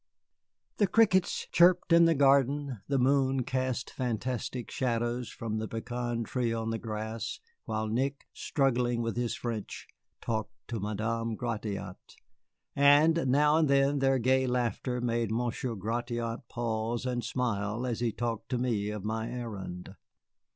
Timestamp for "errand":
19.29-19.95